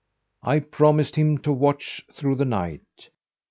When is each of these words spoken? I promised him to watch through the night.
I 0.41 0.61
promised 0.61 1.15
him 1.15 1.37
to 1.43 1.53
watch 1.53 2.01
through 2.11 2.37
the 2.37 2.45
night. 2.45 3.11